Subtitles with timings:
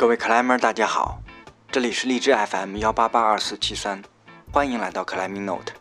[0.00, 1.20] 各位克莱门，大家好，
[1.70, 4.02] 这里是荔枝 FM 幺八八二四七三，
[4.50, 5.74] 欢迎来到克莱明 Note。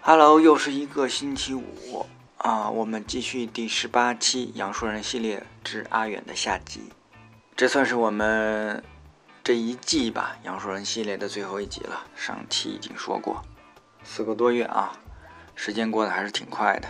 [0.00, 2.06] Hello，又是一个星期五
[2.38, 6.90] 啊，我们继续第十八期杨树人系列之阿远的下集，
[7.54, 8.82] 这算是我们
[9.42, 12.06] 这一季吧杨树人系列的最后一集了。
[12.16, 13.42] 上期已经说过，
[14.02, 14.98] 四个多月啊，
[15.54, 16.88] 时间过得还是挺快的。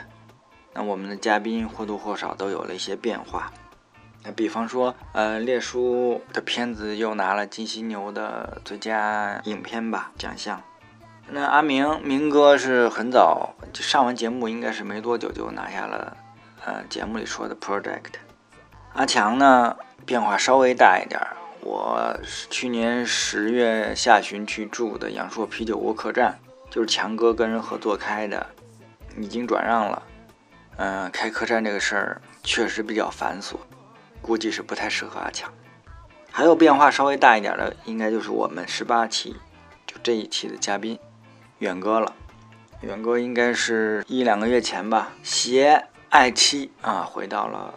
[0.73, 3.53] 那我们的嘉宾或多或少都有了一些变化。
[4.25, 10.63] 那比方说，呃，列叔的片子又拿了金犀牛的最佳影片吧奖项。
[11.29, 16.17] 那阿明明哥是很早就上完节目，应该是没多久就拿下了，
[16.65, 18.15] 呃，节目里说的 project。
[18.95, 21.21] 阿强呢，变化稍微大一点。
[21.61, 22.15] 我
[22.51, 26.39] 去年十月下旬去住的阳朔啤酒窝客栈，
[26.71, 28.47] 就是强哥跟人合作开的，
[29.17, 30.03] 已经转让了。
[30.77, 33.57] 嗯，开客栈这个事儿确实比较繁琐。
[34.25, 35.53] 估计是不太适合阿强。
[36.33, 39.37] 还有变化稍微大一点的，应该就是我们十八期，
[39.87, 40.99] 就这一期的嘉宾
[41.59, 42.13] 远哥了。
[42.81, 47.75] 远哥应该是一两个月前吧，携爱妻啊回到了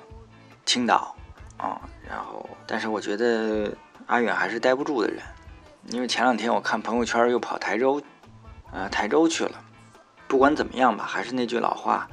[0.65, 1.15] 青岛
[1.57, 1.81] 啊。
[2.09, 5.21] 然后，但是我觉得阿远还是待不住的人，
[5.89, 8.01] 因为前两天我看朋友圈又跑台州，
[8.71, 9.51] 呃，台州去了。
[10.27, 12.07] 不管怎么样吧，还是那句老话，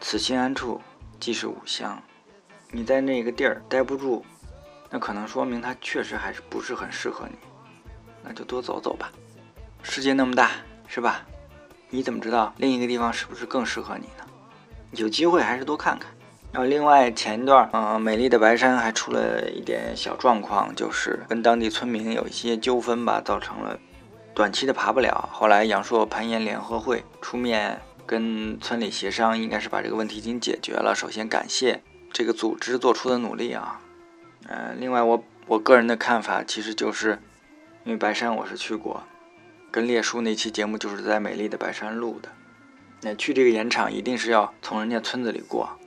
[0.00, 0.80] 此心安处
[1.20, 2.00] 即是吾乡。
[2.70, 4.24] 你在那个地儿待不住，
[4.90, 7.36] 那可能说明他确实还是不是很适合你，
[8.22, 9.10] 那就多走走吧。
[9.82, 10.50] 世界那么大，
[10.86, 11.24] 是吧？
[11.88, 14.24] 你怎么知道另一个地方是不是更适合你呢？
[14.92, 16.10] 有机会还是多看看。
[16.52, 23.78] 然后另外前一段，嗯，美丽的白山还出了一点小状况，就是跟当地村民有一些纠纷吧，造成了
[24.34, 25.28] 短期的爬不了。
[25.32, 30.94] 后来阳朔攀岩联合会出面跟村里协商，应该是把这个问题已经解决了。
[30.94, 31.82] 首先感谢。
[32.12, 33.80] 这个组织做出的努力啊，
[34.48, 37.18] 嗯，另外我我个人的看法其实就是，
[37.84, 39.02] 因为白山我是去过，
[39.70, 42.30] 跟列叔那期节目就是在美丽的白山录的，
[43.02, 45.78] 那去这个盐场一定是要从人家村子里过，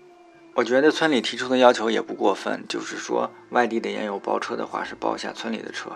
[0.53, 5.91] 我觉得村里提出的要求也不过分，就是说外地的盐友包车的话是包下村里的车，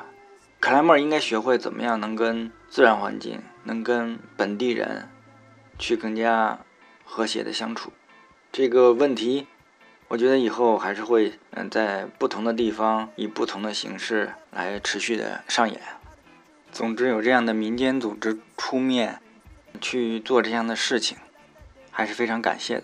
[0.59, 5.09] 克莱默应该学会怎么样能跟自然环境，能跟本地人
[5.78, 6.59] 去更加
[7.03, 7.94] 和谐的相处，
[8.52, 9.48] 这个问题。
[10.13, 15.81] 我觉得以后还是会，嗯，在不同的地方以不同的形式来持续的上演。
[16.72, 19.19] 总之，有这样的民间组织出面
[19.81, 21.18] 去做这样的事情，
[21.90, 22.84] 还是非常感谢的。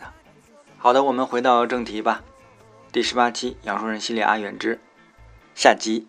[0.80, 2.24] 好的，我们回到正题吧。
[2.92, 4.80] 第十八期《杨树人系列》阿远之
[5.54, 6.08] 下集。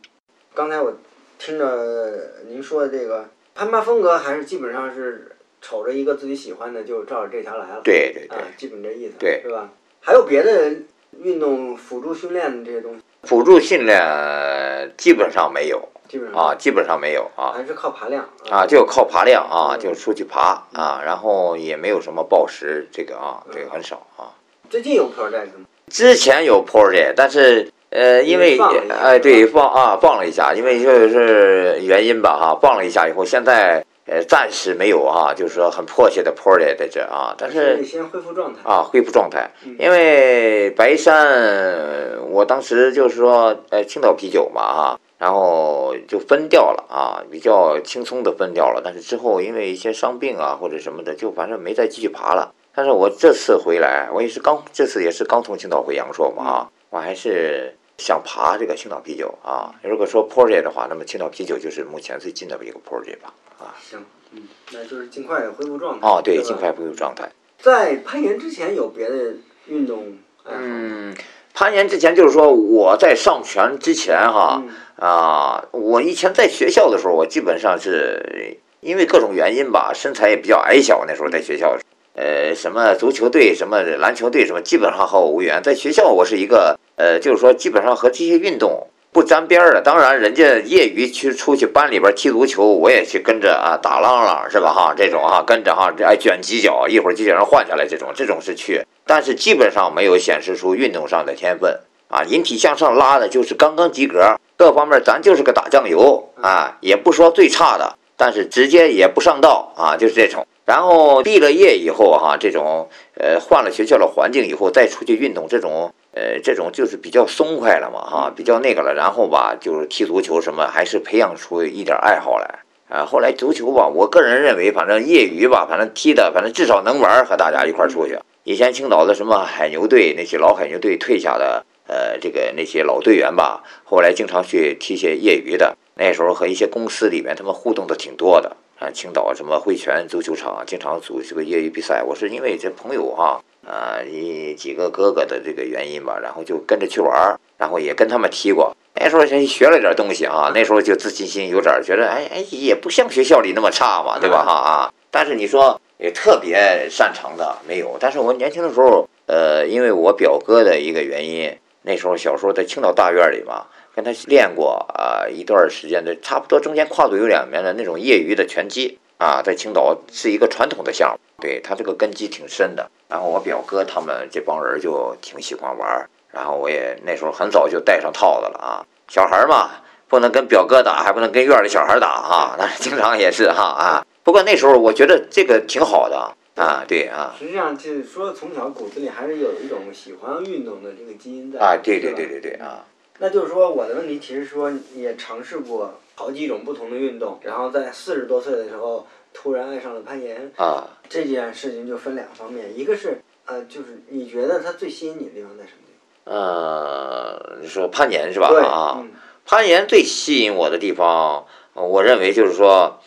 [0.54, 0.97] 刚才我
[1.38, 7.82] 听着您说的这个攀爬风格，还是基本上是瞅着一个自己喜欢的就照着这条来了。
[7.84, 9.69] 对对对，基本这意思，对，是吧？
[10.00, 10.76] 还有别的？
[11.22, 16.41] 运动辅助训练的这些东西，辅助训练基本上没有，基本上。
[16.41, 18.28] 啊，基本上没有啊，还是靠爬量。
[18.50, 24.32] 啊，就靠爬量啊，就出去爬啊，然后也没有什么暴食，这个啊，这个很少啊。
[24.70, 25.66] 最近有 project 吗？
[25.88, 33.84] 之前有 project，但是呃，因为哎，对，放啊，放了一下，因为就是原因吧哈，放了一下以后，现在。
[34.10, 39.48] 呃，暂时没有啊，就是说很迫切的 project 在这啊，但是先恢复状态啊，恢复状态。
[39.78, 48.82] 因为白山，我当时就是说，呃，青岛啤酒嘛啊，然后就分掉了啊，比较轻松的分掉了。
[48.84, 52.53] 但是之后因为一些伤病啊或者什么的，就反正没再继续爬了。
[52.75, 59.75] 但是我这次回来，我也是刚这次也是刚从青岛回阳朔嘛啊，我还是想爬这个青岛啤酒啊。
[59.83, 63.33] 如果说 project 的话，那么青岛啤酒就是目前最近的一个 project 吧。
[63.59, 66.09] 啊，行，嗯，那就是尽快恢复状态。
[66.09, 67.31] 哦，对，尽快恢复状态。
[67.59, 69.34] 在攀岩之前有别的
[69.66, 70.16] 运动
[70.47, 71.15] 嗯，
[71.53, 74.62] 攀岩之前就是说我在上拳之前哈
[74.97, 81.05] 啊，我以前在学校的时候，我基本上是因为各种原因吧，身材也比较矮小。
[81.06, 81.77] 那时候在学校，
[82.15, 85.62] 呃，什么足球队、什么篮球队，什么基本上和我无缘。
[85.62, 88.88] 在学校，我是一个呃，就是说基本上和这些运动。
[89.12, 94.94] 不沾边儿的，当然人家业余去出去班里边踢足球，我也去跟着啊打浪浪是吧哈？
[94.96, 102.23] 这种哈跟着哈哎卷几脚，一会儿几脚人换下来这种，这种是去，但是基本上没有显示出运动上的天分啊。
[102.23, 110.46] 引体向上拉的就是刚刚及格，各方面咱就是个打酱油啊，也不说最差的，但是直接也不上道啊，就是这种。
[110.67, 115.94] 然后毕了业以后哈，这种呃换了学校的环境以后再出去运动这种。
[116.12, 118.93] 呃，这种就是比较松快了嘛，哈，比较那个了。
[118.93, 122.58] 然后吧，就是踢足球什么，还是培养出一点爱好来
[122.88, 123.06] 啊。
[123.06, 128.19] 后来足球吧，我个人认为，反正业余吧，反正踢的，反正至少能玩，和大家一块出去。
[128.43, 135.76] 以前青岛的什么海牛队，那些老海牛队退下的，呃这个那些老队员吧，后来经常去踢些业余的。
[136.00, 142.02] 那时候和一些公司里面他们互动的挺多的啊，青岛什么汇泉足球场经常组这个业余比赛。
[142.02, 148.75] 我是因为这朋友哈啊一几个哥哥的这个原因吧，然后就跟着去玩，然后也跟他们踢过。
[148.94, 154.94] 那时候先学了点东西啊，那时候就自信心有点觉得哎哎也不像学校里那么差嘛，对吧哈啊？
[155.11, 157.99] 但是你说也特别擅长的没有。
[158.00, 163.67] 但是我年轻的时候，呃，因为我表哥的一个原因，那时候小时候在青岛大院里嘛。
[164.00, 172.91] 跟他练过啊一段时间的，差不多中间跨度有两年的那种业余的拳击啊，在青岛是一个传统的项目，对他这个根基挺深的。
[173.08, 178.81] 然后我表哥他们这帮人就挺喜欢玩，然后我也那时候很早就带上套子了啊。
[179.08, 179.70] 小孩嘛，
[180.08, 184.06] 不能跟表哥打，还不能跟院里小孩打哈，那经常也是哈啊。
[184.23, 187.35] 不过那时候我觉得这个挺好的啊，对啊。
[187.38, 192.87] 实际上就是说，从小骨子里还是有一种喜欢运动的这个基因在啊，对对对对对啊。
[193.22, 200.50] 那就是说，我的问题其实说也尝试过好几种不同的运动，然后在四十多岁的时候突然爱上了攀岩。
[200.56, 205.93] 啊，这件事情就分两方面，一个是呃，就是你觉得它最吸引你的地方在什么地
[206.25, 206.34] 方？
[206.34, 208.49] 呃，你说攀岩是吧？
[208.64, 209.05] 啊，
[209.44, 211.44] 攀岩最吸引我的地方，
[211.75, 213.00] 我认为就是说，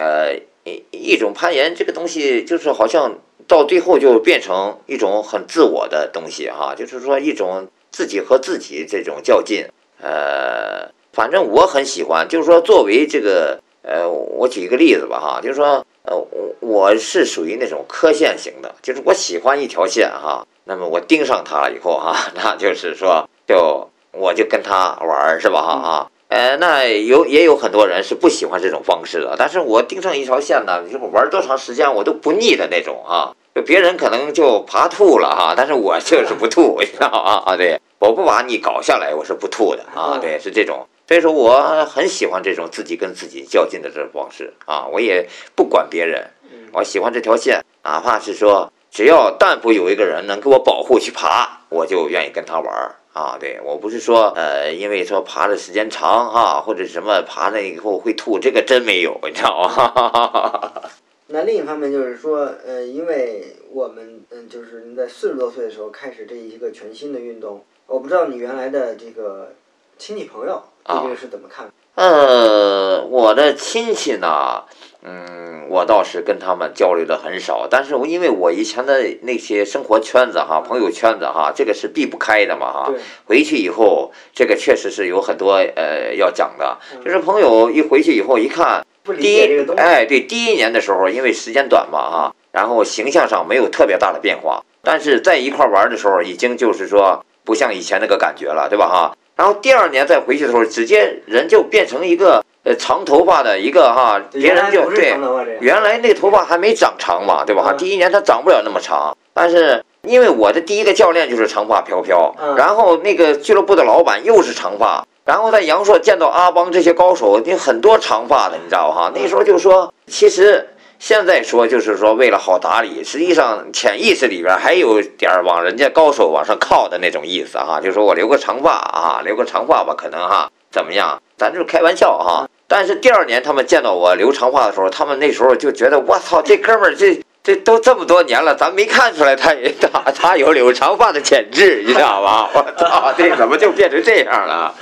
[0.00, 7.68] 呃，一一种攀岩这个东西，就是好像到最后就变成一种很自我的东西哈，就是说一种。
[7.90, 9.66] 自己和自己这种较劲，
[10.00, 12.28] 呃，反正我很喜欢。
[12.28, 33.34] 就是说，作为这个，呃，我举一个例子吧，哈，就是说，呃，我我是属于那种科线型的，就是我喜欢一条线，哈，那么我盯上它了以后，哈， 那就是说，就我就跟他玩，是吧，哈啊，呃，那有也有很多人是不喜欢这种方式的，但是我盯上一条线呢，就玩多长时间我都不腻的那种，啊。
[33.62, 37.42] 别人可能就爬吐了哈，但是我就是不吐， 你知道啊？
[37.46, 40.86] 啊，对，我不把你搞下来，我是不吐的啊，对，是这种。
[41.06, 46.30] 所以说我很喜欢这种自己跟自己较劲的这种方式啊，我也不管别人，
[46.72, 53.38] 我喜欢这条线，哪怕是说只要但凡有一个人能给我保护去爬，我就愿意跟他玩啊。
[53.40, 60.72] 对我不是说呃，因为说爬的时间长哈，或者什么爬了以后会吐，这个真没有，你知道吗？
[61.30, 69.52] 那另一方面就是说，呃，因为我们，嗯，就是你在四十多岁的时候开始这一个全新的运动，我不知道你原来的这个
[69.98, 71.70] 亲戚朋友对这个是怎么看？
[71.96, 74.64] 呃，我的亲戚呢，
[75.02, 82.94] 嗯，我倒是跟他们交流的很少，但是我因为我以前的那些生活圈子哈，朋友圈子哈，这个是避不开的嘛哈。
[83.26, 88.82] 回去以后，这个确实是有很多呃要讲的，就是朋友一回去以后一看。
[89.14, 99.16] 第一，哎，对，第一年的时候，因为时间短嘛，啊，然后形象上没有特别大的变化，但是在一块玩的时候，已经就是说不像以前那个感觉了，对吧，哈？
[99.36, 105.16] 然后第二年再回去的时候，直接人就变成一个呃长头发的一个哈，别人就对，
[105.60, 107.72] 原来那头发还没长长嘛，对吧，哈？
[107.72, 115.06] 第一年他长不了那么长，但是因为我的第一个教练就是长发飘飘，然后那个俱乐部的老板又是长发。
[115.28, 119.12] 然后在阳朔见到阿邦这些高手，你很多长发的，你知道哈？
[119.14, 120.66] 那时候就说，其实
[120.98, 127.78] 现在说就是说为了好打理，实际上潜意识里边还有点往人家高手往上靠的那种意思哈。
[127.78, 131.20] 就说我留个长发啊，留个长发吧，可能哈怎么样？
[131.36, 132.48] 咱就是开玩笑哈。
[132.66, 137.22] 但是第二年他们见到我留长发的时候，他们那时候就觉得我操，这哥们儿这。
[137.48, 142.46] 这都这么多年了，咱没看出来他也他他有留长发的潜质，你知道吧？
[142.52, 144.74] 我操，这怎么就变成这样了？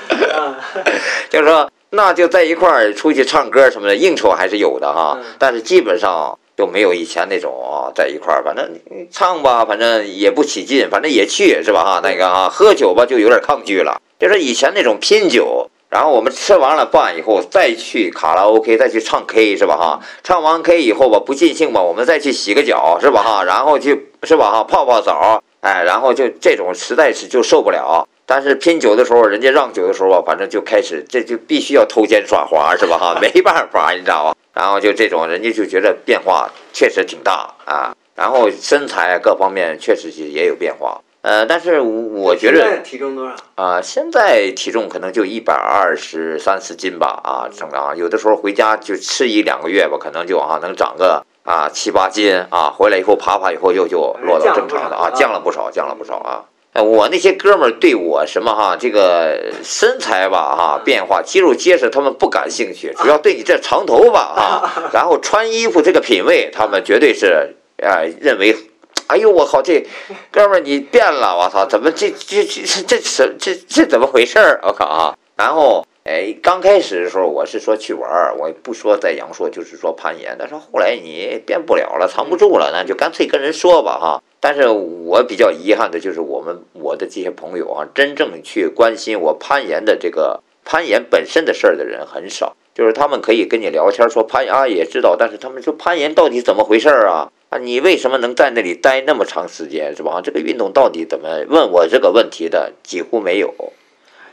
[1.30, 8.68] 就是说，那就在一块儿出去唱歌什么的，应酬还是有的哈，但是基本上就没有以前那种啊，在一块儿，反正
[9.12, 11.84] 唱吧，反正也不起劲，反正也去是吧？
[11.84, 15.70] 哈，那个啊，喝酒吧就有点抗拒了，就是以前那种拼酒。
[15.88, 20.00] 然后我们吃完了饭以后，再去卡拉 OK，再去唱 K 是吧哈？
[20.24, 23.44] 唱完 K 以后吧，不尽兴吧，我们再去洗个脚是吧哈？
[23.44, 28.06] 然后去是吧哈，泡泡澡，哎，然后就这种实在是就受不了。
[28.28, 33.18] 但是拼酒的时候，人家让酒的时候吧，反正就开始这就必须要偷奸耍滑是吧哈？
[33.22, 34.34] 没办法，你知道吧？
[34.52, 37.94] 然后就这种，人家就觉得变化确实挺大啊。
[38.16, 41.00] 然后身材各方面确实是也有变化。
[41.26, 43.82] 呃，但是我我觉得体重多少啊？
[43.82, 47.96] 现在体重可能就一百二十三四斤吧，啊，正常。
[47.96, 52.70] 有的时候回家就吃一两个月吧，可能就啊能长个啊七八斤啊。
[52.70, 56.44] 回来以后爬爬以后又就落到正常的啊，降了不少，降了不少啊。
[56.80, 68.54] 我那些哥们儿对我什么哈，这个身材吧哈变化，肌肉结实，他们不感兴趣，主要对你这长头发啊， 然后穿衣服这个品味，他们绝对是啊认为。
[69.08, 69.86] 哎呦我靠，这
[70.30, 74.60] 哥们儿你变了，我操，怎么这这这这这这这怎么回事儿？
[74.62, 75.16] 我靠啊！
[75.36, 80.36] 然后哎，刚开始的时候我是说去玩儿，我不说在阳朔，就是说攀岩。
[80.38, 84.22] 但是后来你变不了了，藏不住了，那就干脆跟人说吧哈。
[84.40, 92.56] 但是我比较遗憾的就是我们我的这些朋友啊，真正去关心我攀岩的这个攀岩本身的事儿的人很少。
[92.74, 97.32] 就是他们可以跟你聊天说攀岩啊，也知道，但是他们说攀岩到底怎么回事儿啊？
[97.56, 100.20] 啊，你为什么能在那里待那么长时间，是吧？
[100.22, 101.42] 这个运动到底怎么？
[101.48, 103.54] 问我这个问题的几乎没有。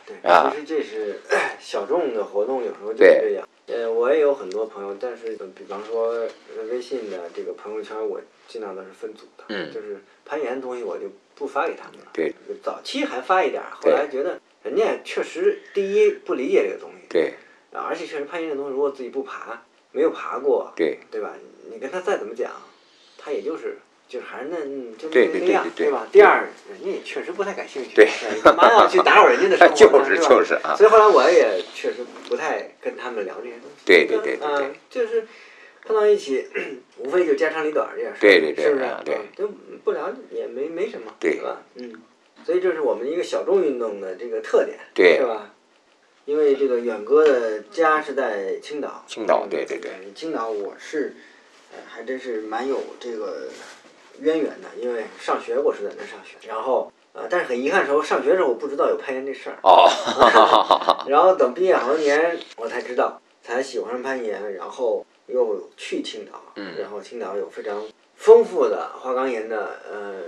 [0.06, 0.18] 对，
[0.51, 1.20] 其实这是
[1.60, 3.48] 小众的活动，有时候就是这样。
[3.68, 6.27] 呃，我也有很多朋友，但是比方说
[6.70, 9.46] 微信的这个朋友圈，我尽量都是分组的。
[9.48, 9.72] 嗯。
[9.74, 12.08] 就是攀岩的东西，我就不发给他们了。
[12.12, 12.34] 对。
[12.62, 17.08] 早期还发一点，后来觉得人家确实第一不理解这个东西。
[17.08, 17.36] 对。
[17.72, 19.63] 而且确实攀岩这东西，如果自己不爬，
[19.94, 21.34] 没有爬过，对对吧？
[21.72, 22.51] 你跟他再怎么讲，
[23.24, 23.77] 他也就是
[24.08, 24.58] 就是还是那
[24.98, 26.08] 就那那样，对吧？
[26.12, 28.08] 第二，人家也确实不太感兴趣，对，
[28.44, 30.75] 干嘛要去打扰人家的 生活就是就是啊。
[30.75, 33.84] 所以后来我也确实不太跟他们聊这些东西。
[33.86, 34.74] 对对对对对。
[34.89, 35.25] 就是
[35.86, 36.48] 碰到一起，
[36.98, 38.86] 无非就家长里短这点事对对对，是不是？
[39.06, 39.50] 对，就
[39.84, 41.62] 不聊也没没什么，对吧？
[41.75, 41.94] 嗯，
[42.46, 45.50] 所以这是我们一个小众运动的这个特点，对，是吧？
[46.25, 51.13] 因为这个远哥的家是在青岛，青岛对对对，青岛我是，呃，
[51.88, 53.48] 还真是蛮有这个
[54.20, 59.89] 渊源的，因为上学我是在那上学，然后呃，但是很遗憾的时候上学的时候我不知道有攀岩这事儿，哦，
[61.08, 67.84] 然后等毕业好多年我才知道，才喜欢上攀岩，然后又去青岛，嗯，然后青岛有非常
[68.15, 70.22] 丰富的花岗岩的呃，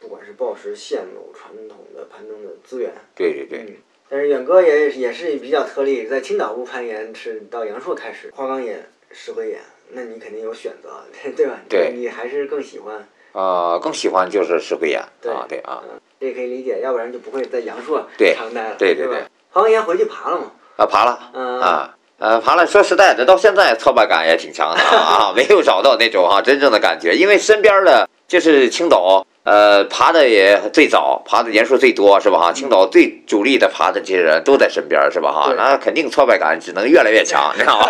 [0.00, 3.58] 不管是抱石线路、传统的攀登的资源，对对对。
[3.60, 3.76] 嗯
[4.10, 10.90] 但是远哥也也是比较特例，在青岛不攀岩，是到阳朔开始花岗岩、石灰岩，那你肯定有选择，
[11.36, 11.54] 对吧？
[11.68, 13.06] 对，你还是更喜欢。
[13.32, 15.02] 啊，更喜欢就是石灰岩。
[15.20, 15.82] 对啊，对啊。
[15.84, 19.22] 嗯，这可以理解，要不然就不会在阳朔长待了，对对对。
[19.50, 20.52] 花岗岩回去爬了吗？
[20.76, 21.18] 啊，爬了。
[21.34, 21.60] 嗯。
[21.60, 22.66] 啊，呃，爬了。
[22.66, 29.24] 说实在的，到现在挫败感也挺强的啊， 没有找到那种哈真正的感觉，因为身边的就是青岛。
[29.48, 32.38] 呃，爬的也最早，爬的年数最多，是吧？
[32.38, 35.32] 哈，青岛最主力的爬的这些人都在身边，是吧？
[35.32, 37.88] 哈，那肯定挫败感只能越来越强， 你知道吗？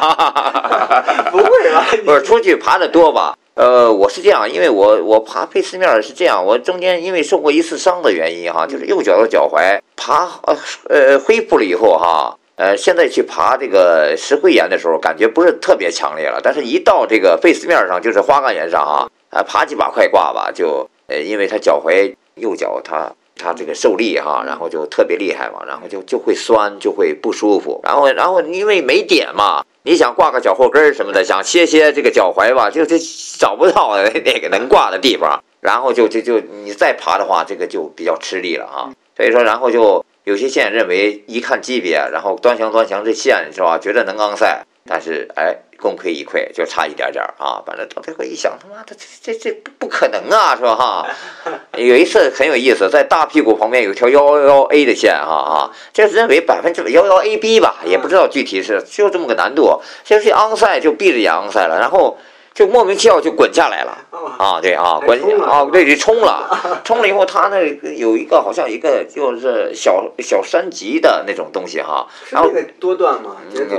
[1.33, 1.85] 不会吧？
[2.07, 3.37] 不是出去爬的多吧？
[3.55, 10.57] 呃，我是这样，因为我我爬贝斯面是这样，我中间因为受过一次伤的原因哈，就是右脚的脚踝爬呃
[10.89, 20.89] 呃恢复了以后哈，呃现在去爬这个石灰岩的时候，感觉不是特别强烈了，但是一到这个贝斯面上，就是花岗岩上啊，啊爬几把快挂吧就。
[21.09, 27.81] 呃，因为他脚踝右脚他他这个受力哈，然后就特别厉害嘛，然后就就会酸，就会不舒服。
[27.83, 32.97] 然后然后因为没点嘛，你想挂个脚后跟什么的，想歇歇这个脚踝吧，就就
[33.39, 35.43] 找不到 那个能挂的地方。
[35.61, 38.93] 然后就就就你再爬的话，这个就比较吃力了啊。
[39.17, 45.57] 所以说，然后就有些线认为一看级别，然后端详端详这线是吧，觉得能刚赛，但是哎。
[45.81, 47.63] 功亏一篑，就差一点点儿啊！
[47.65, 50.75] 反正到最后一想，他妈的，这这这不可能啊，是吧？
[50.75, 51.07] 哈，
[51.79, 59.81] 有一次很有意思，在大屁股旁边有条幺幺幺 A 的线，哈啊，这认为百分之幺幺 A B 吧，也不知道具体是就这么个难度。
[60.05, 62.19] 就是昂赛就闭着眼昂赛了，然后
[62.53, 63.97] 就莫名其妙就滚下来了
[64.39, 64.59] 啊！
[64.61, 65.65] 对啊，滚啊！
[65.71, 67.61] 对，就冲了， 冲了以后他那
[67.95, 73.37] 有一个好像一个就是小小山脊的那种东西哈，然后多段嘛，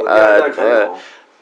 [0.08, 0.90] 呃呃。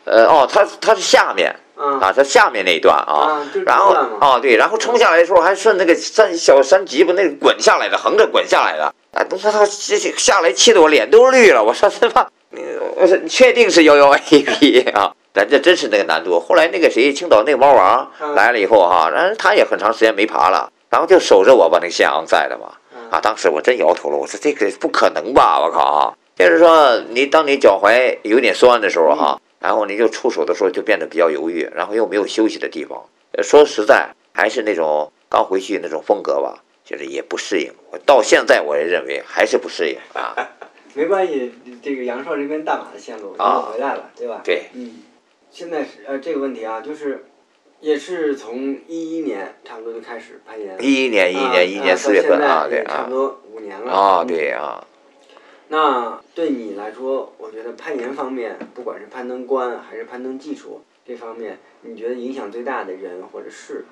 [0.07, 12.25] 呃哦，它它是下面啊，它下面那一段啊，然后哦对，然后冲下来的时候还顺那个山小山脊不那个滚下来的，横着滚下来的，哎，都说他这下来气得我脸都绿了，我说他妈，
[12.95, 15.11] 我说你确定是幺幺 A P 啊？
[15.35, 16.39] 咱这真是那个难度。
[16.39, 22.71] 后来那个谁，青岛那个猫王来了以后哈，然后他也很长时间没爬了，然后就守着我把那个线昂在的嘛，
[23.11, 26.13] 啊，当时我真摇头了，我说这个不可能吧，我靠啊！
[26.35, 29.37] 就是说你当你脚踝有点酸的时候哈。
[29.59, 33.05] 然后你就出手的时候就变得比较犹豫，然后又没有休息的地方。
[33.43, 37.71] 说实在，还是那种刚回去那种风格吧，就是也不适应。
[37.91, 40.35] 我到现在我也认为还是不适应啊。
[40.95, 44.41] 没关系，这个杨少这边大马的线路又回来了，对吧？
[44.43, 44.63] 对。
[44.73, 45.03] 嗯，
[45.51, 47.25] 现在是呃这个问题啊，就是
[47.81, 50.75] 也是从一一年差不多就开始攀岩。
[50.79, 52.95] 一一年，一一年，一年四月份啊，对啊。
[52.95, 53.91] 差不多五年了。
[53.91, 54.83] 啊，对啊。
[55.69, 63.85] 那对你来说，我觉得攀岩方面，不管是攀登观还是攀登技术这方面，你觉得影响最大的人或者事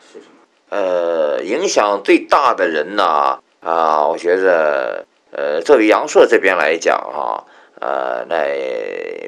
[0.00, 0.40] 是什么？
[0.70, 3.40] 呃，影响最大的人呢？
[3.60, 7.44] 啊，我觉得，呃，作为阳朔这边来讲哈，
[7.80, 8.44] 呃，那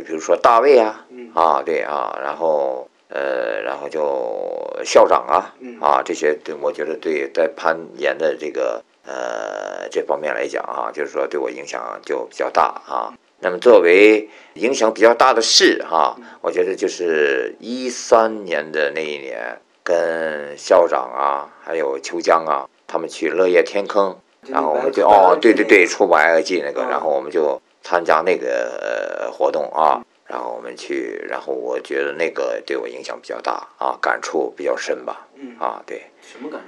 [0.07, 13.13] 比如说大卫啊，啊，对啊，然后，呃，然后就校长啊嗯啊这些，对我觉得对在攀岩的这个呃这方面来讲啊，就是说对我影响就比较大啊。
[13.45, 24.17] 那么作为影响比较大的事哈、我觉得就是一三年的那一年，跟校长啊，还有秋江啊，他们去乐业天坑，
[24.47, 36.01] 然后我们就哦，对对对，出白垩纪那个，嗯然后我们就参加那个呃活动啊，然后我们去，然后我觉得那个对我影响比较大啊，感触比较深吧，嗯，啊，对。
[36.21, 36.61] 什么感？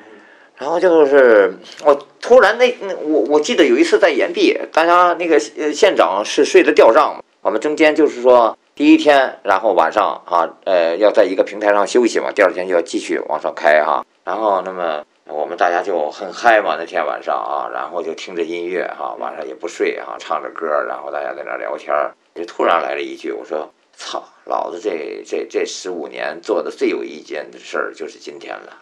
[0.56, 28.78] 然后就是我突然那那我我记得有一次在岩壁，大家那个呃县长是睡的吊帐嘛，我们中间就是说第一天，然后晚上啊呃要在一个平台上休息嘛，第二天就要继续往上开哈、然后那么我们大家就很嗨嘛，那天晚上啊，然后就听着音乐哈、晚上也不睡哈、唱着歌，然后大家在那聊天儿，就突然来了一句，我说操，老子这这这十五年做的最有意见的事儿就是今天了。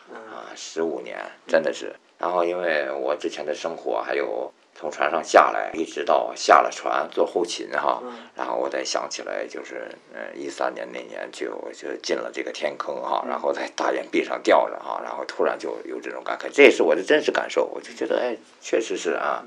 [0.57, 1.95] 十五年真的是。
[2.19, 19.45] 然后因为我之前的生活，还有从船上下来，一直到下了船做后勤哈，嗯然后我再想起来，就是呃一三年那年就就进了这个天坑哈，然后在大岩壁上吊着哈，然后突然就有这种感慨，这也是我的真实感受，我就觉得哎，确实是啊，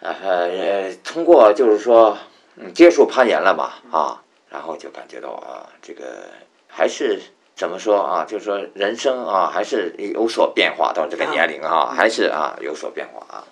[0.00, 2.16] 呃呃，通过就是说
[2.56, 6.30] 嗯接触攀岩了嘛啊，然后就感觉到啊，这个
[6.66, 7.20] 还是。
[7.54, 8.24] 怎么说啊？
[8.24, 10.92] 就是说，人生啊，还是有所变化。
[10.92, 13.44] 到这个年龄啊，还是啊有所变化啊。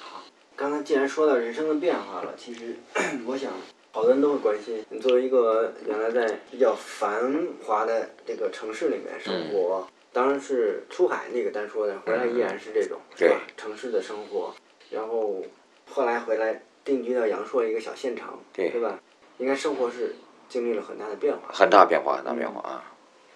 [0.00, 0.20] 好
[0.54, 2.76] 刚才既然说到人生的变化了，其实
[3.26, 3.50] 我想
[3.90, 13.40] 好多人都会关心，你作为一个原来在比较繁华的这个城市里面生活，当然是出海那个单说的，回来依然是这种，是吧？
[13.56, 14.54] 城市的生活，
[14.90, 15.42] 然后
[15.90, 18.98] 后来回来定居到阳朔一个小县城，对对吧？
[19.38, 20.14] 应该生活是
[20.48, 21.52] 经历了很大的变化。
[21.52, 22.84] 很大变化，很大变化啊。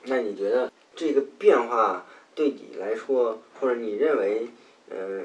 [0.04, 2.04] 那你觉得这个变化
[2.34, 4.48] 对你来说，或者你认为，
[4.90, 5.22] 呃，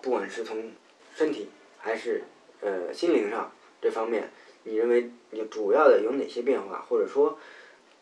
[0.00, 0.72] 不管是从
[1.14, 2.24] 身体还是
[2.60, 4.30] 呃心灵上这方面，
[4.64, 6.84] 你认为你主要的有哪些变化？
[6.88, 7.38] 或者说，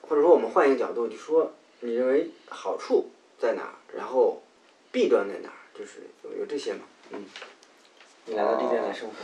[0.02, 4.42] 或者说我们换一个角度，就说你认为好处在哪儿，然后
[4.90, 5.58] 弊端在哪儿？
[5.74, 6.80] 就是有有这些吗？
[7.10, 7.24] 嗯，
[8.26, 9.14] 你来到这边来生活，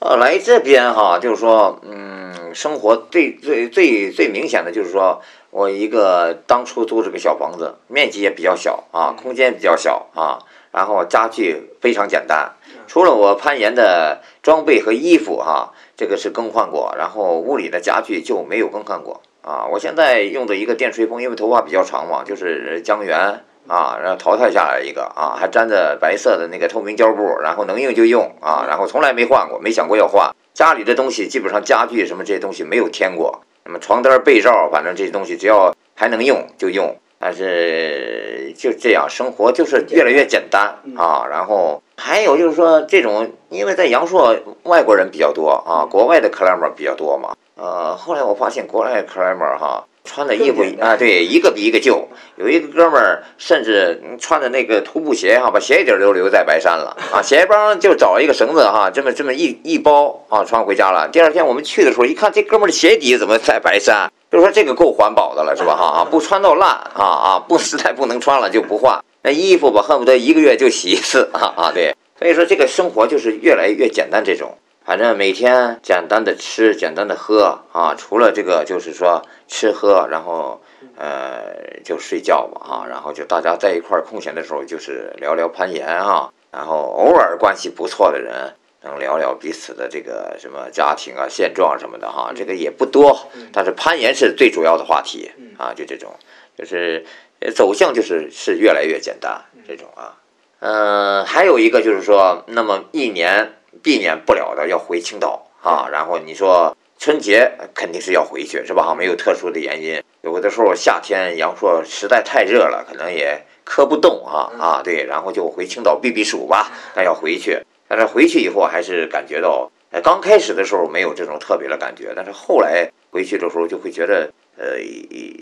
[0.00, 2.21] 呃，来这边哈，就是说，嗯，
[2.54, 10.38] 生活最最最最明显的就是说，我一个当初租这个小房子，面积也比较小啊，空间比较小啊，
[10.72, 12.52] 然后家具非常简单，
[12.86, 19.66] 除了我攀岩的装备和衣服哈、这个是更换过，然后屋里的家具就没有更换过啊。
[19.70, 30.34] 我现在用的一个电吹风，因为头发比较长嘛，就是江源啊，然后淘汰下来一个啊，还粘着白色的那个透明胶布，然后能用就用啊，然后从来没换过，没想过要换。
[30.54, 36.96] 家里的东西基本上家具什么这些东西没有添过，那么床单被罩，反正这些东西只要还能用就用。
[37.24, 41.24] 但是就这样，生活就是越来越简单啊。
[41.30, 47.36] 然后还有就是说，这种因为在阳朔外国人比较多啊，国外的 climber 比较多嘛。
[47.54, 52.08] 呃，后来我发现国外 climber 哈，穿的衣服啊，对，一个比一个旧。
[52.36, 61.08] 有一个哥们儿甚至嗯穿的那个徒步鞋哈，把鞋底儿都留在白山了啊， 鞋帮就找一个绳子哈，这么这么一一包啊，穿回家了。
[61.12, 64.10] 第二天我们去的时候一看，这哥们儿的鞋底怎么在白山？
[64.30, 65.76] 就说这个够环保的了，是吧？
[65.76, 68.98] 哈啊， 不穿到烂啊啊，不实在不能穿了就不换。
[69.22, 71.94] 那衣服吧，恨不得一个月就洗一次啊啊，对。
[72.18, 74.56] 所以说这个生活就是越来越简单这种。
[74.84, 80.60] 反正每天简单的吃，简单的喝啊，除了这个就是说吃喝，然后
[80.96, 96.12] 呃就睡觉吧啊，然后就大家在一块儿空闲的时候就是聊聊攀岩啊，然后偶尔关系不错的人能聊聊彼此的这个什么家庭啊、现状什么的哈，这个也不多，但是攀岩是最主要的话题啊，就这种，
[96.58, 97.06] 就是
[97.38, 100.18] 呃走向就是是越来越简单这种啊，
[100.58, 108.84] 嗯，还有一个就是说，那么一年避免不了的要回青岛啊，然后你说春节肯定是要回去是吧？
[108.84, 124.78] 哈，没有特殊的原因，有的时候夏天阳朔实在太热了，可能也磕不动啊啊，对，然后就回青岛避避暑吧，那要回去，但是回去以后还是感觉到，呃，刚开始的时候没有这种特别的感觉，但是后来回去的时候就会觉得，呃，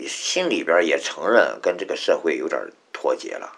[0.07, 2.59] 心里边也承认跟这个社会有点
[2.91, 3.51] 脱节了。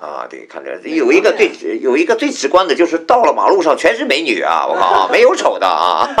[0.00, 4.66] 啊，对，看着有一个最有一个最直观的就是到了马路上全是美女啊！
[4.68, 6.08] 我靠啊，没有丑的啊！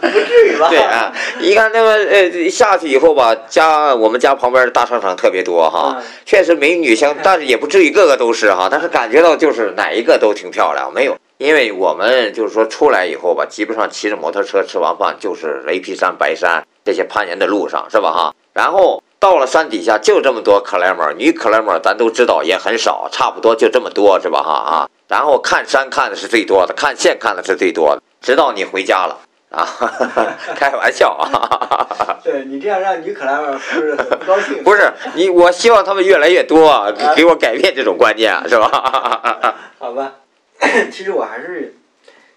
[0.00, 0.68] 不至于吧？
[0.68, 11.16] 对啊，一看那么呃下去以后吧，家我们家旁边的大商场特别多哈嗯，确实美女相， 但是也不至于个个都是哈，但是感觉到就是哪一个都挺漂亮，没有。
[11.38, 18.34] 因为我们就是说出来以后吧，基本上骑着摩托车吃完饭就是雷劈山、白山这些攀岩的路上，是吧哈？
[18.52, 24.90] 然后到了山底下就这么多克莱姆，女克莱姆咱都知道也很少，差不多就这么多是吧哈啊？
[25.08, 29.18] 然后看山看的是最多的，看线看的是最多的，直到你回家了
[29.50, 29.66] 啊，
[30.54, 32.20] 开玩笑啊。
[32.22, 34.62] 对你这样让女克莱姆不是很不高兴？
[34.62, 38.68] 不是你，我希望他们越来越多，给我改变这种观念是吧？
[39.78, 40.12] 好吧，
[40.92, 41.74] 其实我还是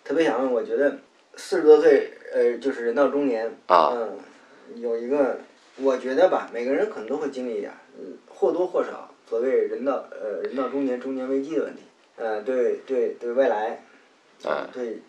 [0.03, 0.97] 特别想问，我觉得
[1.35, 4.17] 四十多岁呃就是人到中年啊，嗯，
[4.81, 5.37] 有一个。
[5.77, 11.81] 我觉得吧，每个人可能都会经历一点，嗯，或多或少，所谓人到呃人到中年，中年危机的问题，
[12.17, 13.83] 呃，对对对未来，
[14.43, 14.99] 啊，对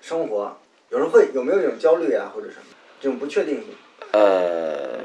[0.00, 0.56] 生活，
[0.90, 2.66] 有时候会有没有这种焦虑啊，或者什么
[3.00, 3.66] 这种不确定性？
[4.12, 4.98] 呃，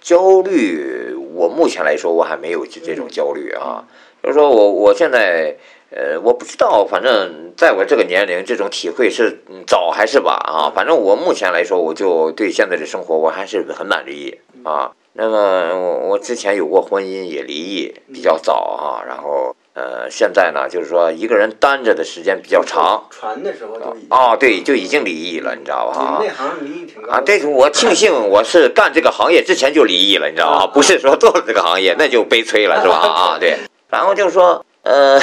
[0.00, 3.86] 焦虑，我目前来说我还没有这种焦虑啊，
[4.22, 5.56] 就是说我我现在。
[5.90, 10.70] 呃，我不知道，反正在我这个年龄，这种体会是早还是晚啊？
[10.74, 14.90] 反正我目前来说，我就对现在的生活我还是很满意啊。
[15.12, 19.00] 那么我我之前有过婚姻，也离异比较早啊。
[19.06, 23.06] 然后呃，现在呢，就是说一个人单着的时间比较长。
[23.08, 26.20] 传的时候就哦，对，就已经离异了，你知道吧？
[26.20, 27.22] 那行离异挺高啊。
[27.24, 30.66] 这个我庆幸我是干这个行业之前就离异了，你知道吧？
[30.66, 32.96] 不是说做了这个行业那就悲催了，是吧？
[32.96, 33.56] 啊，对。
[33.88, 34.62] 然后就是说。
[34.86, 35.20] 呃，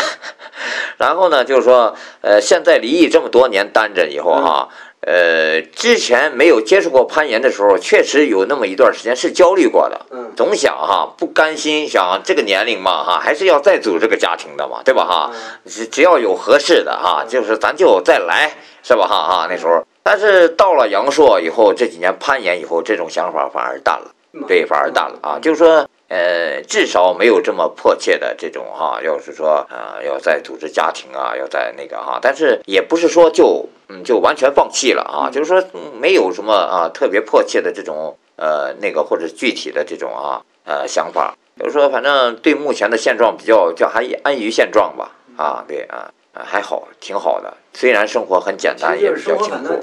[0.99, 4.67] 然后呢，就是说，呃，现在离异这么多年单着以后哈，
[4.99, 15.31] 呃，之前没有接触过攀岩的时候，确实有那么一段时间是焦虑过的，嗯，总想哈，不甘心，想这个年龄嘛哈，还是要再组这个家庭的嘛，对吧哈？
[15.65, 18.51] 只只要有合适的哈，就是咱就再来，
[18.83, 19.47] 是吧哈哈？
[19.49, 24.11] 那时候，但是到了阳朔以后，这几年攀岩以后，这种想法反而淡了，
[24.45, 25.87] 对，反而淡了啊，就是说。
[26.13, 35.63] 呃，至少没有这么迫切的这种哈，要是说啊，要再组织家庭啊，要在那个哈，但是也不是说就嗯就完全放弃了啊，就是说
[35.99, 49.73] 没有什么啊特别迫切的这种呃那个或者具体的这种啊呃想法，就是说反正对目前的现状比较叫还安于现状吧啊，对啊还好挺好的，虽然生活很简单，也比较清苦，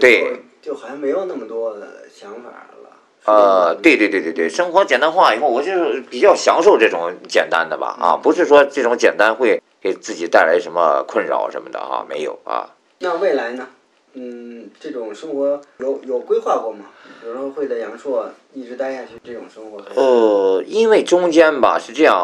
[0.00, 2.66] 对，就好像没有那么多的想法。
[3.28, 12.70] 呃，对对对对对，生活简单化以后，我就是比较享受这种简单的吧，啊，不是说这种简单会给自己带来什么困扰什么的啊，没有啊。
[13.00, 13.68] 那未来呢？
[14.14, 16.86] 嗯，这种生活有有规划过吗？
[17.26, 19.82] 有时候会在阳朔一直待下去这种生活？
[19.94, 22.16] 呃，因为中间吧是这样，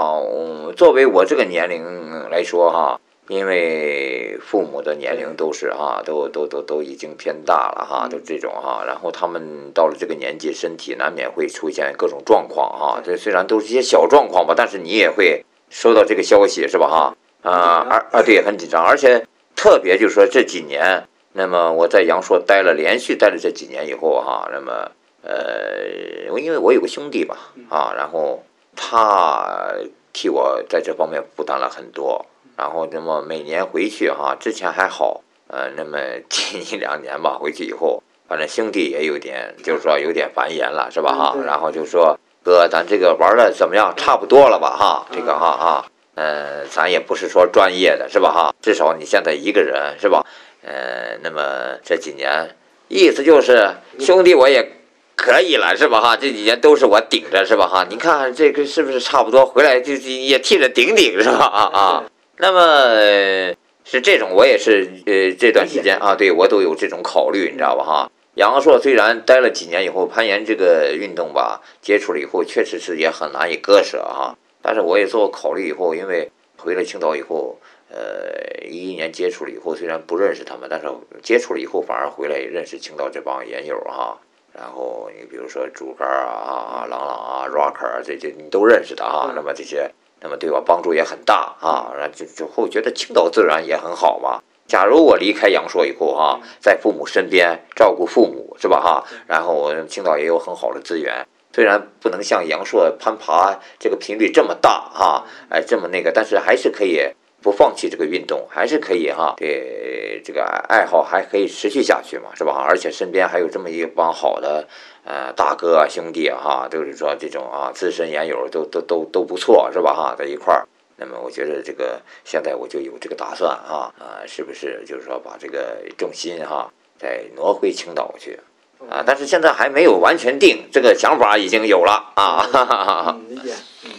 [0.75, 1.85] 作为我这个年龄
[2.31, 2.99] 来说哈。
[3.29, 13.01] 因为父母的年龄都是哈，都都都都已经偏大了哈，都这种哈，然后他们到了这个年纪，身体难免会出现各种状况哈。
[13.05, 17.16] 这虽然都是一些小状况吧，但是你也会收到这个消息是吧哈？
[17.42, 24.90] 啊，而啊对，很紧张，而且特别就是说这几年，那么我在阳朔待了连续待了这几年以后哈，那么
[25.23, 27.37] 呃，因为我有个兄弟吧
[27.68, 28.42] 啊，然后
[28.77, 29.75] 他
[30.12, 32.25] 替我在这方面负担了很多。
[32.57, 35.99] 然后，那么每年回去哈，之前还好，呃，那么
[36.31, 41.37] 近一两年吧，回去以后，反正兄弟也有点，就是说有点烦言了，是吧哈？
[41.45, 43.93] 然后就说哥，咱这个玩的怎么样？
[43.97, 45.07] 差不多了吧哈？
[45.11, 48.55] 这个哈啊，嗯，咱也不是说专业的，是吧哈？
[48.62, 50.25] 至少你现在一个人是吧？
[50.62, 52.55] 呃，那么这几年，
[52.88, 54.77] 意思就是兄弟我也
[55.17, 56.17] 可以了，是吧哈？
[56.17, 57.85] 这几年都是我顶着，是吧哈？
[57.90, 59.45] 你看这个是不是差不多？
[59.45, 62.05] 回来就也替着顶顶，是吧啊啊？
[62.37, 68.11] 那么是这种，我也是呃这段时间啊，对我都有这种考虑，你知道吧哈？
[68.35, 74.35] 杨硕虽然待了几年以后，攀岩这个运动吧，接触了以后，确实是也很难以割舍啊。
[74.61, 77.57] 但是我也做考虑以后，因为回了青岛以后，
[77.88, 80.88] 呃，一一年接触了以后，虽然不认识他们，但是
[81.23, 84.18] 接触了以后，反而回来认识青岛这帮岩友哈。
[84.53, 89.33] 然后你比如说竹竿啊、朗朗啊、Rocker 这些你都认识的啊。
[89.37, 89.92] 那么这些。
[90.25, 94.41] 那么对我帮助也很大啊，然后就就会觉得青岛自然也很好嘛。
[94.67, 99.05] 假如我离开阳朔以后啊，在父母身边照顾父母是吧哈？
[99.27, 107.03] 然后我青岛也有很好的资源，虽然不能像阳朔攀爬这个频率这么大哈，哎这么那个，但是还是可以
[107.45, 112.65] 不放弃这个运动，还是可以哈，对这个爱好还可以持续下去嘛是吧？
[112.67, 114.67] 而且身边还有这么一帮好的。
[115.05, 119.93] 呃，大哥啊，兄弟啊，哈，就是说这种啊，资深研友都都都都不错，是吧？
[119.93, 128.41] 哈，在一块儿，那么我觉得这个现在我就有这个打算啊，啊，是不是就是说把这个重心哈再挪回青岛去
[128.89, 129.05] 啊？
[129.07, 133.19] 但是现在还没有完全定，这个想法已经有了啊。
[133.29, 133.53] 理解，
[133.85, 133.91] 嗯。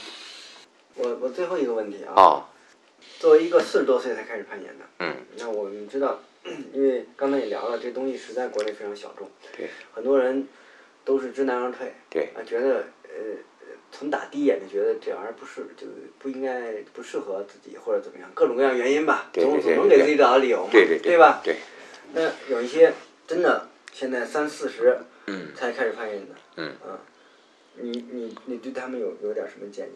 [0.96, 2.20] 我我最后一个问题啊。
[2.20, 2.46] 啊。
[3.19, 6.19] 作为一个四十多岁才开始攀岩的，嗯，那我们知道，
[6.73, 10.47] 因为刚才也聊了，这东西实在国内非常小众，对，很多人。
[11.06, 12.30] 都是知难而退，对。
[12.36, 13.38] 啊，觉得呃
[13.91, 15.86] 从打第一眼就觉得这玩意儿不是，就
[16.17, 21.41] 不应该不适合自己或者怎么样，各种各样原因吧，总总能给自己找到理由嘛，对对对吧？
[21.43, 21.58] 对。
[22.15, 22.91] 那有一些
[23.28, 24.97] 真的现在三四十，
[25.28, 26.97] 嗯，才开始攀岩的，嗯，啊，
[27.75, 29.91] 你你你对他们有有点什么建议？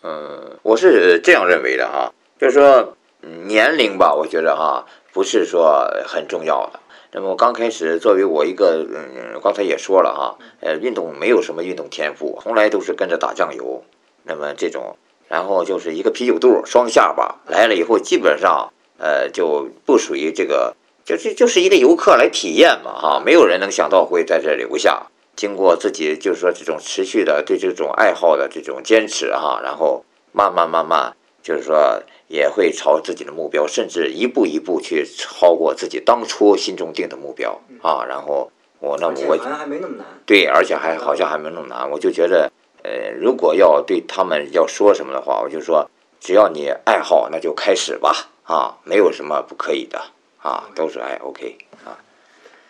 [0.00, 2.10] 呃，我是这样认为的哈，
[2.42, 2.96] 就是说
[3.44, 6.80] 年龄吧，我觉得哈不是说很重要的。
[7.12, 13.84] 那么我刚开始作为我一个，嗯，刚才也说了哈，呃，运动没有什么运动天赋，从来都是跟着打酱油。
[14.24, 14.96] 那么这种，
[15.28, 20.74] 然后就是一个啤酒肚、双下巴来了以后，基本上呃就不属于这个，
[21.04, 25.06] 就是就是一个游客来体验嘛哈，没有人能想到会在这留下。
[25.36, 38.04] 经过自己就是说这种持续的对这种爱好的这种坚持哈，然后慢慢慢慢就是说也会朝自己的目标，甚至一步一步去超过自己当初心中定的目标啊。
[38.08, 40.06] 然后我那我好像还没那么难。
[40.24, 41.90] 对，而且还好像还没那么难。
[41.90, 42.50] 我就觉得
[42.82, 50.00] 呃，如果要对他们要说什么的话，我就说只要你爱好，那就开始吧啊，没有什么不可以的
[50.40, 51.98] 啊，都是爱 OK 啊。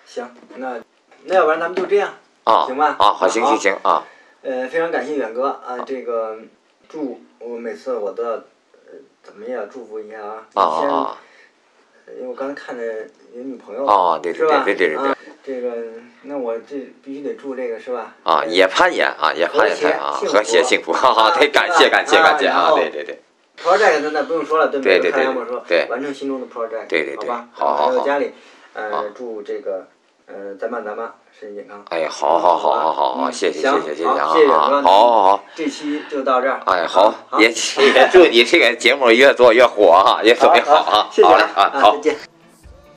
[0.06, 0.80] 行，那
[1.24, 2.14] 那要不然咱们就这样。
[2.44, 4.04] 啊，行吧，啊，好，行行行啊。
[4.42, 6.38] 呃，非常感谢远哥啊，这个
[6.88, 8.44] 祝我每次我都要呃
[9.22, 10.46] 怎么也要祝福一下啊。
[10.54, 11.18] 啊啊。
[12.16, 12.82] 因为我刚才看着
[13.35, 13.87] 有女朋友。
[13.87, 15.16] 啊，对对对对对对。
[15.44, 15.70] 这个，
[16.22, 18.14] 那我这必须得祝这个是吧？
[18.24, 23.20] 啊，也攀岩啊，也攀岩啊，和谐幸福，哈哈， 对，感谢感谢感谢啊，对对对。
[23.62, 24.98] project 那那不用说了，对不对？
[25.00, 25.61] 对对对。
[25.68, 25.87] 对。
[25.90, 26.87] 完成心中的 project。
[26.88, 27.28] 对对对。
[27.28, 27.48] 好吧。
[27.52, 27.88] 好好好。
[27.88, 28.32] 还有家里，
[28.74, 29.87] 呃，祝这个。
[30.26, 31.85] 呃，咱爸咱妈身体健康。
[31.90, 34.26] 哎呀，好好好好好好，谢谢谢谢谢谢啊！
[34.26, 36.62] 好好好，这期就到这儿。
[36.66, 41.09] 哎，好，也也祝你这个节目越做越火啊，越做越好啊！
[41.11, 42.16] 谢谢啊，好，再见。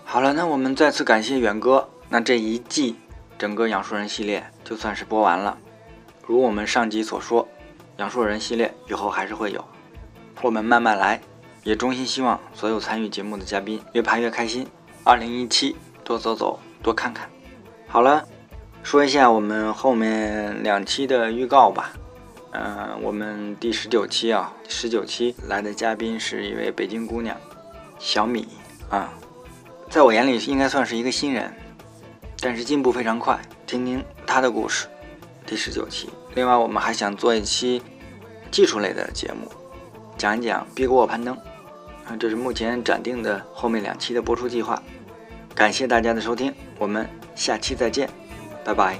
[0.03, 1.89] 好了，那我们再次感谢远哥。
[2.07, 2.95] 那这一季
[3.39, 5.57] 整个养树人系列就算是播完了。
[6.27, 7.47] 如我们上集所说，
[7.97, 9.65] 养树人系列以后还是会有，
[10.43, 11.19] 我们慢慢来。
[11.63, 14.67] 也衷心希望所有参与节目的嘉宾越拍越开心。
[15.03, 16.59] 二零一七，多走走。
[16.83, 17.27] 多看看。
[17.87, 18.23] 好了，
[18.85, 21.93] 说一下我们后面两期的预告吧。
[22.51, 27.35] 嗯，我们第十九期啊，十九期来的嘉宾是一位北京姑娘，
[27.97, 28.47] 小米
[28.91, 29.11] 啊，
[29.89, 31.51] 在我眼里应该算是一个新人，
[32.39, 33.41] 但是进步非常快。
[33.65, 34.85] 听听她的故事。
[35.47, 36.07] 第十九期。
[36.35, 37.81] 另外，我们还想做一期
[38.51, 39.51] 技术类的节目，
[40.15, 41.35] 讲一讲别给我攀登。
[42.05, 44.79] 啊，这是目前暂定的后面两期的播出计划。
[45.55, 48.07] 感谢大家的收听，我们下期再见，
[48.65, 48.99] Bye bye.